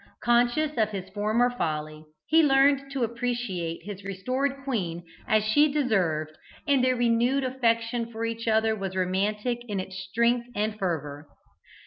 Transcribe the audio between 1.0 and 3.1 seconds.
former folly, he learned to